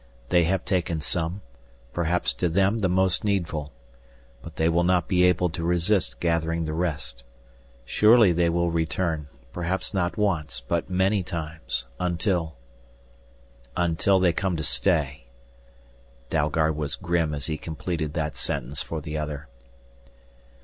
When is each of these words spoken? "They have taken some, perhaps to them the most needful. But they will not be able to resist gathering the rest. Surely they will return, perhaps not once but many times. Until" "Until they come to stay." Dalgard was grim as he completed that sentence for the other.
"They 0.29 0.45
have 0.45 0.65
taken 0.65 0.99
some, 0.99 1.43
perhaps 1.93 2.33
to 2.33 2.49
them 2.49 2.79
the 2.79 2.89
most 2.89 3.23
needful. 3.23 3.71
But 4.41 4.55
they 4.55 4.67
will 4.67 4.83
not 4.83 5.07
be 5.07 5.23
able 5.25 5.51
to 5.51 5.63
resist 5.63 6.19
gathering 6.19 6.65
the 6.65 6.73
rest. 6.73 7.23
Surely 7.85 8.31
they 8.31 8.49
will 8.49 8.71
return, 8.71 9.27
perhaps 9.53 9.93
not 9.93 10.17
once 10.17 10.59
but 10.59 10.89
many 10.89 11.21
times. 11.21 11.85
Until" 11.99 12.55
"Until 13.85 14.17
they 14.17 14.33
come 14.33 14.57
to 14.57 14.63
stay." 14.63 15.25
Dalgard 16.31 16.75
was 16.75 16.95
grim 16.95 17.35
as 17.35 17.45
he 17.45 17.55
completed 17.55 18.13
that 18.15 18.35
sentence 18.35 18.81
for 18.81 19.01
the 19.01 19.19
other. 19.19 19.49